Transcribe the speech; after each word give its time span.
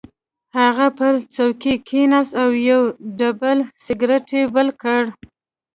هغه 0.57 0.87
پر 0.97 1.13
څوکۍ 1.35 1.75
کېناست 1.87 2.33
او 2.41 2.49
یو 2.69 2.81
ډبل 3.17 3.59
سګرټ 3.85 4.27
یې 4.37 4.43
بل 4.55 4.67
کړ 4.81 5.01